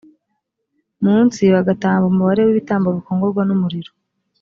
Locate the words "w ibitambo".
2.43-2.87